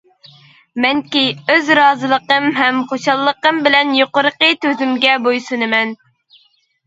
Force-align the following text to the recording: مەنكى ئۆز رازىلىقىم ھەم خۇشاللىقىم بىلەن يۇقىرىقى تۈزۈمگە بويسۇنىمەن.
مەنكى 0.83 1.21
ئۆز 1.55 1.67
رازىلىقىم 1.79 2.47
ھەم 2.55 2.79
خۇشاللىقىم 2.93 3.61
بىلەن 3.67 3.93
يۇقىرىقى 3.99 4.49
تۈزۈمگە 4.65 5.15
بويسۇنىمەن. 5.27 5.93